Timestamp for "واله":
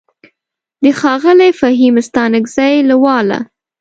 3.03-3.39